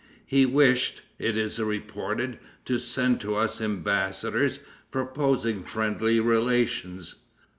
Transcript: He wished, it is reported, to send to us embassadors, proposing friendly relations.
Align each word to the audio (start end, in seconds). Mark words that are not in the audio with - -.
He 0.25 0.47
wished, 0.47 1.03
it 1.19 1.37
is 1.37 1.59
reported, 1.59 2.39
to 2.65 2.79
send 2.79 3.21
to 3.21 3.35
us 3.35 3.61
embassadors, 3.61 4.59
proposing 4.89 5.63
friendly 5.63 6.19
relations. 6.19 7.13